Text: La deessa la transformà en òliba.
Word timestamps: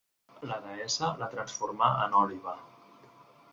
La 0.51 0.55
deessa 0.63 1.09
la 1.19 1.29
transformà 1.35 1.91
en 2.07 2.17
òliba. 2.23 2.59